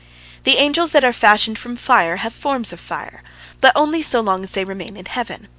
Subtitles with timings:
[0.45, 3.21] The angels that are fashioned from fire have forms of fire,
[3.59, 5.47] but only so long as they remain in heaven.